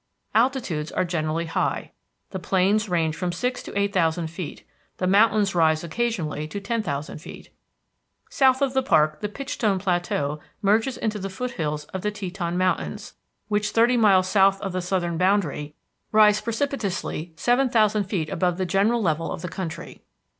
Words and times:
Altitudes 0.33 0.91
are 0.91 1.05
generally 1.05 1.45
high. 1.45 1.91
The 2.31 2.39
plains 2.39 2.89
range 2.89 3.15
from 3.15 3.31
six 3.31 3.61
to 3.61 3.79
eight 3.79 3.93
thousand 3.93 4.29
feet; 4.31 4.65
the 4.97 5.05
mountains 5.05 5.53
rise 5.53 5.83
occasionally 5.83 6.47
to 6.47 6.59
ten 6.59 6.81
thousand 6.81 7.19
feet. 7.19 7.51
South 8.27 8.63
of 8.63 8.73
the 8.73 8.81
park 8.81 9.21
the 9.21 9.29
Pitchstone 9.29 9.77
Plateau 9.77 10.39
merges 10.59 10.97
into 10.97 11.19
the 11.19 11.29
foothills 11.29 11.83
of 11.93 12.01
the 12.01 12.09
Teton 12.09 12.57
Mountains, 12.57 13.13
which, 13.47 13.69
thirty 13.69 13.95
miles 13.95 14.27
south 14.27 14.59
of 14.61 14.71
the 14.73 14.81
southern 14.81 15.19
boundary, 15.19 15.75
rise 16.11 16.41
precipitously 16.41 17.33
seven 17.35 17.69
thousand 17.69 18.05
feet 18.05 18.27
above 18.31 18.57
the 18.57 18.65
general 18.65 19.03
level 19.03 19.31
of 19.31 19.43
the 19.43 19.49
country. 19.49 20.01